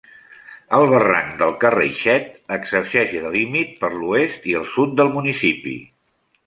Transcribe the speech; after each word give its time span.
El 0.77 0.85
barranc 0.91 1.35
del 1.41 1.53
Carraixet 1.65 2.27
exerceix 2.57 3.15
de 3.27 3.33
límit 3.39 3.79
per 3.83 3.93
l'oest 4.01 4.53
i 4.55 4.61
el 4.63 4.69
sud 4.79 4.99
del 5.03 5.19
municipi. 5.21 5.81